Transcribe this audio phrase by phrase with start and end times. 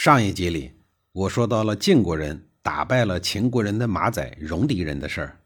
[0.00, 0.70] 上一集里，
[1.10, 5.40] 我说到了晋国人打败了秦国人的马仔戎狄人的事儿。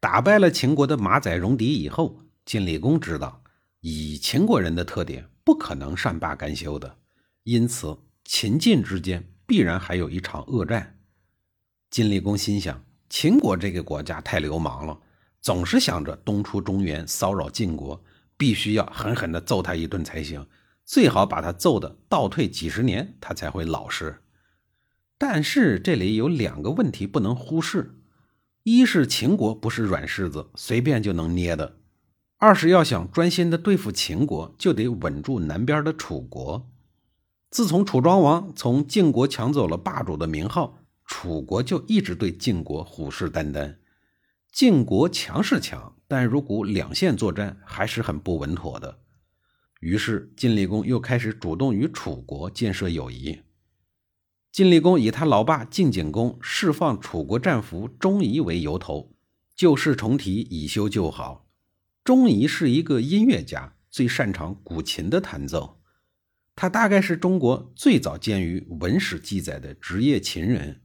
[0.00, 3.42] 打败了秦国的马仔戎狄以后，晋厉公知道，
[3.80, 6.96] 以秦国人的特点，不可能善罢甘休的，
[7.42, 7.94] 因此
[8.24, 10.98] 秦晋之间必然还有一场恶战。
[11.90, 14.98] 晋厉公心想，秦国这个国家太流氓了，
[15.42, 18.02] 总是想着东出中原骚扰晋国，
[18.38, 20.46] 必须要狠狠地揍他一顿才行。
[20.88, 24.22] 最好把他揍的倒退几十年，他才会老实。
[25.18, 28.00] 但是这里有两个问题不能忽视：
[28.62, 31.74] 一是秦国不是软柿子，随便就能捏的；
[32.38, 36.70] 二是要想专心的对付秦国，就得稳住南边的楚国。
[37.50, 43.76] 自从楚庄王从晋国抢走了霸主的名号，楚国就一直对晋国虎视眈眈。
[44.50, 49.00] 晋国强是强，但如果两线作战，还是很不稳妥的。
[49.80, 53.42] 于是，晋厉公又开始主动与楚国建设友谊。
[54.50, 59.14] 晋厉公以他老爸晋景公释放楚国战俘钟仪为由头，
[59.54, 61.48] 旧事重提，以修旧好。
[62.02, 65.80] 钟仪是一个音乐家，最擅长古琴的弹奏。
[66.56, 70.82] 他大概是中国最早见于文史记载的职业琴人。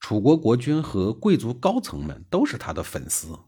[0.00, 3.38] 楚国国君和贵族高层们都是他的粉丝。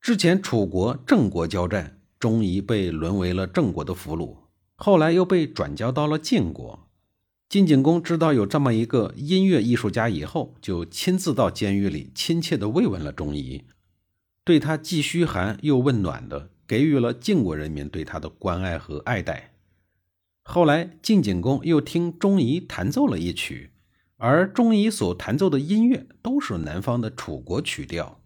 [0.00, 2.01] 之前楚国郑国交战。
[2.22, 4.36] 钟仪被沦为了郑国的俘虏，
[4.76, 6.86] 后来又被转交到了晋国。
[7.48, 13.64] 晋景公知道有这么一个音乐艺术家以后，就亲自到监狱里亲切地慰问了钟仪，
[14.44, 19.54] 对他既嘘寒又问暖的，给予了晋国人民对他的关爱和爱戴。
[20.44, 23.72] 后来，晋景公又听钟仪弹奏了一曲，
[24.18, 28.21] 而钟仪所弹奏的音乐都是南方的楚国曲调。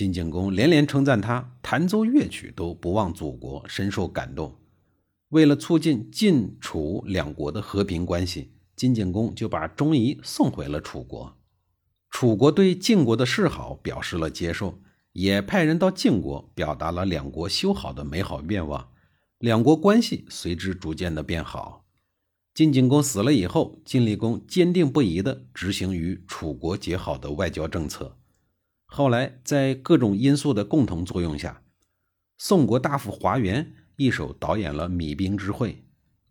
[0.00, 4.56] 晋景公连连称赞他弹奏乐曲都不忘祖国，深受感动。
[5.28, 11.36] 为了促进晋楚两国的和平关系，晋景公就把钟仪送回了楚国。
[12.08, 14.80] 楚国对晋国的示好表示了接受，
[15.12, 18.88] 也派人到晋国表达了两国修好的美好愿望。
[19.36, 21.84] 两国关系随之逐渐的变好。
[22.54, 28.16] 晋景公死了以后，晋厉公坚定不移地执行与楚国结好的外交政策。
[28.92, 31.62] 后来，在各种因素的共同作用下，
[32.38, 35.84] 宋国大夫华元一手导演了弭兵之会。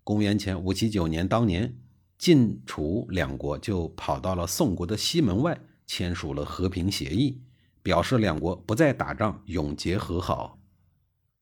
[0.04, 1.74] 公元前五七九年，当年
[2.18, 7.42] 晋楚两国就跑到了宋国的西门外，签署了和平协议，
[7.82, 10.60] 表示两国不再打仗，永结和好。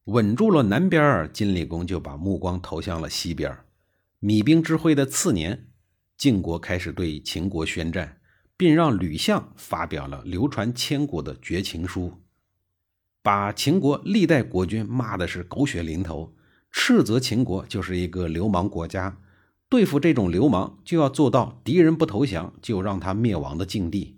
[0.03, 3.57] 稳住了南边，晋厉公就把目光投向了西边。
[4.22, 5.67] 弭兵之会的次年，
[6.16, 8.19] 晋国开始对秦国宣战。
[8.57, 12.13] 并让吕相发表了流传千古的绝情书，
[13.22, 16.35] 把秦国历代国君骂的是狗血淋头，
[16.72, 19.19] 斥责秦国就是一个流氓国家，
[19.69, 24.16] 对付这种流氓就要做到敌人不投降就让他灭亡的境地。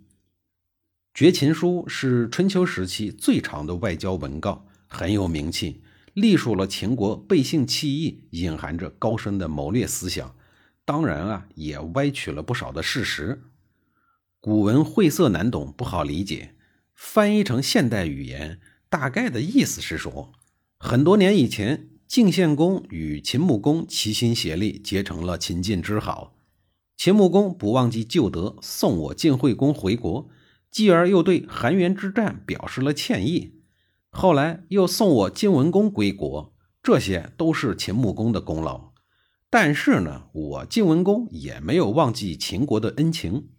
[1.14, 5.84] 绝情书是春秋时期最长的外交文告，很有名气，
[6.14, 10.34] 隶属了秦国背信弃义、隐含着高深的谋略思想，
[10.86, 13.44] 当然啊，也歪曲了不少的事实。
[14.42, 16.56] 古文晦涩难懂，不好理解。
[16.96, 20.32] 翻译成现代语言，大概的意思是说，
[20.78, 26.38] 很多年以前，晋献公与秦穆公齐心协力，结成了秦晋之好。
[26.96, 30.30] 秦穆公不忘记旧德，送我晋惠公回国，
[30.72, 33.56] 继而又对韩元之战表示了歉意。
[34.10, 38.94] 后来又送我晋文公归国，这些都是秦穆公的功劳。
[39.50, 43.50] 但是呢，我晋文公也没有忘记秦国的恩情。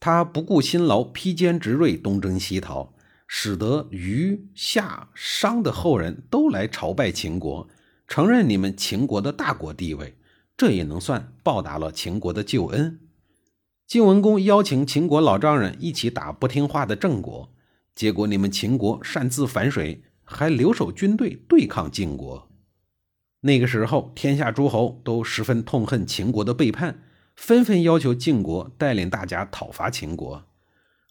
[0.00, 2.94] 他不顾辛劳，披坚执锐，东征西讨，
[3.26, 7.68] 使得虞、夏、商的后人都来朝拜秦国，
[8.08, 10.16] 承认你们秦国的大国地位，
[10.56, 12.98] 这也能算报答了秦国的救恩。
[13.86, 17.52] 晋文公邀请秦国老丈人一起打不听话的郑国，
[17.94, 22.48] 结果你们秦国擅自反水，还留守军队对抗晋国。
[23.42, 27.02] 那个时候，天下诸侯都十分痛恨秦国的背叛。
[27.40, 30.44] 纷纷要求晋国带领大家讨伐秦国，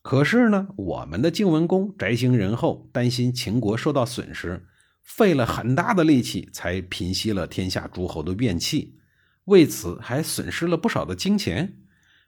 [0.04, 4.64] 可是呢，我们的晋文公宅心仁厚，担心秦国受到损失，
[5.02, 9.00] 费了很大的力气才平息了天下诸侯的怨气。
[9.46, 11.80] 为此还损失了不少的金钱。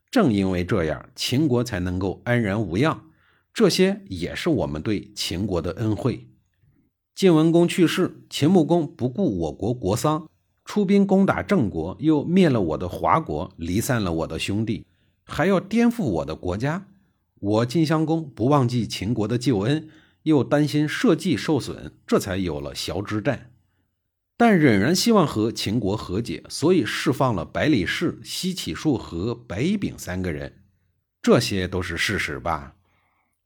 [0.10, 3.04] 正因为这样，秦国才能够安然无恙。
[3.54, 6.28] 这些也是我们对秦国的恩惠。
[7.14, 10.28] 晋文公去世，秦穆公不顾我国国丧，
[10.72, 14.86] 出兵攻打郑国，又灭了我的华国，离散了我的兄弟，
[15.26, 16.88] 还要颠覆我的国家。
[17.42, 19.90] 我晋襄公不忘记秦国的救恩，
[20.24, 23.52] 又担心社稷受损，这才有了崤之战。
[24.38, 30.60] 但仍然希望和秦国和解，所以释放了百里氏、西乞术和白乙丙三个人。
[31.22, 32.76] 这些都是事实吧？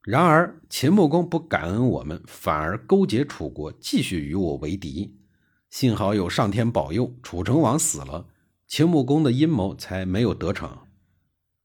[0.04, 5.16] 然而，秦穆公不感恩我们，反而勾结楚国，继续与我为敌。
[5.76, 8.28] 幸好有上天保佑，楚成王死了，
[8.66, 10.78] 秦穆公的阴谋才没有得逞。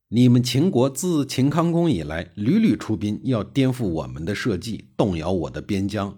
[0.10, 6.18] 你们秦国自秦康公以来，屡屡出兵，要颠覆我们的社稷，动摇我的边疆，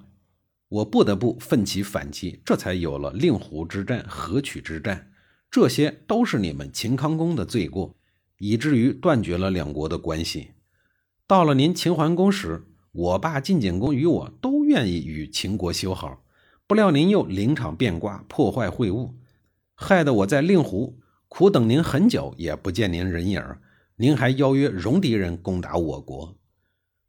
[0.70, 5.12] 我不得不奋起反击，这才有了令狐之战、河曲之战。
[5.52, 7.96] 这些都是你们秦康公的罪过，
[8.40, 10.54] 以至于断绝了两国的关系。
[11.28, 16.23] 到了您秦桓公时，我爸晋景公与我都愿意与秦国修好，
[16.68, 19.12] 不料您又临场变卦，破坏会晤，
[19.76, 23.44] 害得我在令狐苦等您很久，也不见您人影
[23.98, 26.38] 您还邀约戎狄人攻打我国，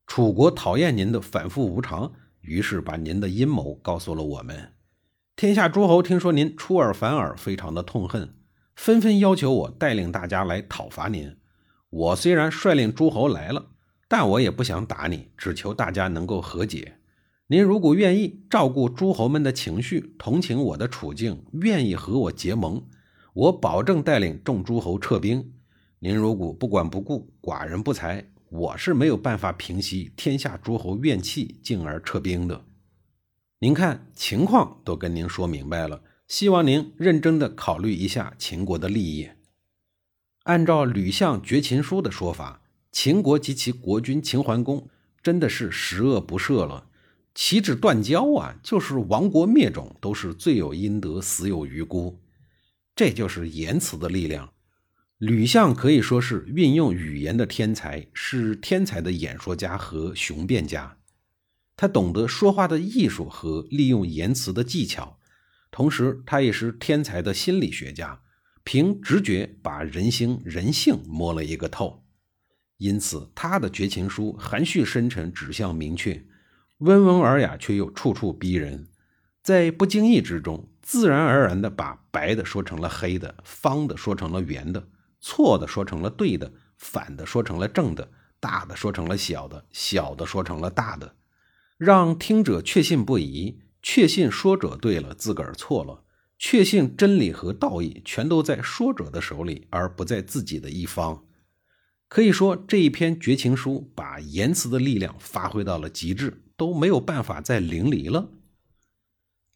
[0.06, 4.72] 楚国讨厌您的反复无常，于是把您的阴谋告诉了我们。
[5.36, 8.34] 天下诸侯听说您出尔反尔，非常的痛恨，
[8.76, 11.36] 纷纷要求我带领大家来讨伐您。
[11.90, 13.66] 我虽然率领诸侯来了。
[14.06, 16.98] 但我也不想打你，只求大家能够和解。
[17.46, 22.82] 您如果愿意照顾诸侯们的情绪，同情我的处境，愿意和我结盟，
[23.34, 25.52] 我保证带领众诸侯撤兵。
[25.98, 32.64] 您如果不管不顾，寡人不才，我是没有办法平息天下诸侯怨气，进而撤兵的。
[33.58, 39.28] 您看情况都跟您说明白了，希望您认真的考虑一下秦国的利益。
[40.44, 42.62] 按照吕相绝秦书的说法。
[42.90, 44.88] 秦国及其国君秦桓公
[45.20, 46.86] 真的是十恶不赦了，
[47.34, 52.22] 岂止断交啊，就是亡国灭种，都是罪有应得，死有余辜。
[52.94, 54.52] 这就是言辞的力量。
[55.18, 60.98] 吕相可以说是运用语言的天才，是天才的演说家和雄辩家。
[61.76, 65.18] 他懂得说话的艺术和利用言辞的技巧，
[65.72, 68.20] 同时他也是天才的心理学家，
[68.62, 72.04] 凭直觉把人心人性摸了一个透。
[72.76, 76.24] 因此，他的绝情书含蓄深沉，指向明确，
[76.78, 78.88] 温文尔雅却又处处逼人，
[79.42, 84.88] 在不经意之中，自然而然地把白的说成了黑的，方的说成了圆的，
[85.20, 88.10] 错的说成了对的，反的说成了正的，
[88.40, 91.14] 大的说成了小的，小的说成了大的，
[91.78, 96.02] 让听者确信不疑，确信说者对了，自个儿错了，
[96.38, 101.24] 确信真理和道义全都在说者的手里，而不在自己的一方。
[102.08, 108.28] 可以说，这一篇绝情书把言辞的力量发挥到了极致，都没有办法再淋漓了。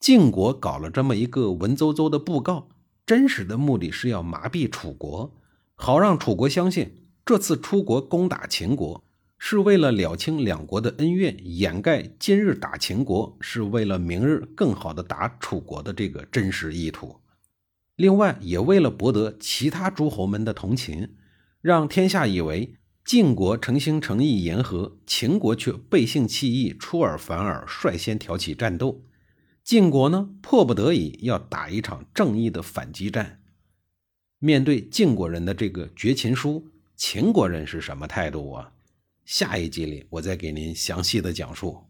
[0.00, 2.68] 晋国搞了这么一个文绉绉的布告，
[3.04, 5.34] 真实的目的是要麻痹楚国，
[5.74, 9.04] 好让楚国相信这次出国攻打秦国
[9.38, 17.16] 是为了了清两国的恩怨，掩盖今日打秦国是为了明日更好的打楚国的这个真实意图。
[17.96, 21.14] 另外，也为了博得其他诸侯们的同情。
[21.60, 22.76] 让天下以为
[23.08, 29.02] 晋国诚心诚意言和，秦国却背信弃义、出尔反尔，率先挑起战斗。
[29.64, 33.40] 晋国呢，迫不得已要打一场正义的反击战。
[34.38, 38.72] 面对晋国人的这个绝情书，秦国人是什么态度啊？
[39.24, 41.87] 下一集里我再给您详细的讲述。